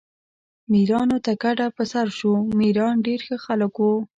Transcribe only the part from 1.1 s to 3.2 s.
ته کډه په سر شو، میران ډېر